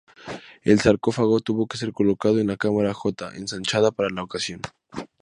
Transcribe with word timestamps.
El 0.63 0.79
sarcófago 0.79 1.41
tuvo 1.41 1.67
que 1.67 1.77
ser 1.77 1.91
colocado 1.93 2.39
en 2.39 2.47
la 2.47 2.57
cámara 2.57 2.91
J, 2.91 3.33
ensanchada 3.35 3.91
para 3.91 4.09
la 4.09 4.23
ocasión. 4.23 4.59